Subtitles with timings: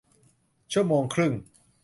[0.71, 1.33] ชั่วโมงครึ่ง